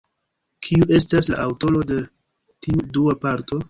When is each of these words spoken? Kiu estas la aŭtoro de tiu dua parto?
Kiu 0.67 0.87
estas 1.01 1.31
la 1.35 1.39
aŭtoro 1.45 1.85
de 1.93 2.01
tiu 2.67 2.87
dua 2.99 3.19
parto? 3.27 3.59